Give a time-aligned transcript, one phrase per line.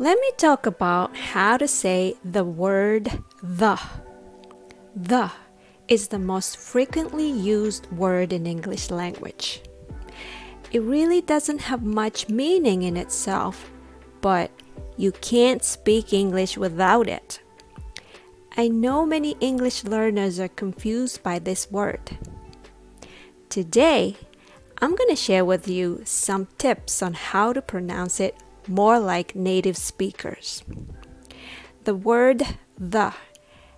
[0.00, 3.78] Let me talk about how to say the word the.
[4.96, 5.30] The
[5.88, 9.60] is the most frequently used word in English language.
[10.72, 13.70] It really doesn't have much meaning in itself,
[14.22, 14.50] but
[14.96, 17.42] you can't speak English without it.
[18.56, 22.16] I know many English learners are confused by this word.
[23.50, 24.16] Today,
[24.78, 28.34] I'm going to share with you some tips on how to pronounce it
[28.70, 30.62] more like native speakers.
[31.84, 32.42] The word
[32.78, 33.12] the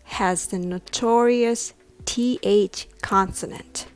[0.05, 1.74] has the notorious
[2.05, 3.87] TH consonant.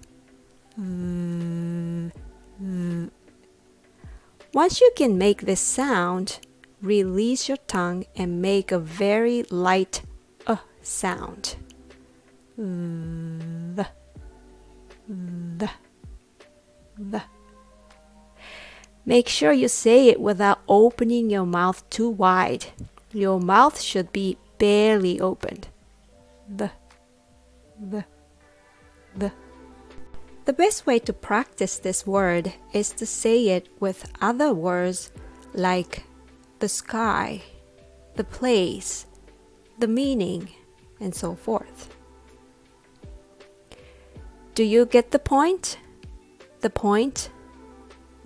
[4.53, 6.39] Once you can make this sound,
[6.81, 10.03] release your tongue and make a very light
[10.47, 11.57] uh sound.
[12.57, 13.87] The,
[15.07, 15.71] the,
[16.99, 17.23] the.
[19.07, 22.67] Make sure you say it without opening your mouth too wide.
[23.13, 25.69] Your mouth should be barely opened.
[26.49, 26.73] The,
[27.81, 28.05] the,
[29.17, 29.33] the.
[30.45, 35.11] The best way to practice this word is to say it with other words
[35.55, 36.05] like
[36.61, 37.43] the sky,
[38.15, 39.07] the place,
[39.79, 40.51] the meaning,
[41.01, 41.95] and so forth.
[44.55, 45.79] Do you get the point?
[46.61, 47.31] The point?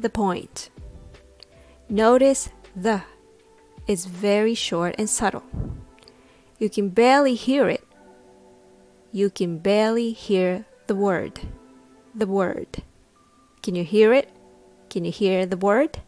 [0.01, 0.71] The point.
[1.89, 3.03] Notice the
[3.87, 5.45] is very short and subtle.
[6.59, 7.87] You can barely hear it.
[9.13, 11.41] You can barely hear the word
[12.15, 12.83] the word.
[13.63, 14.31] Can you hear it?
[14.89, 16.01] Can you hear the word?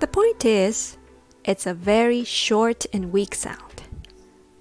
[0.00, 0.96] The point is,
[1.44, 3.82] it's a very short and weak sound.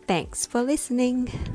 [0.07, 1.52] Thanks for listening.